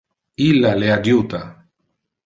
[0.45, 1.45] Illa le adjuta.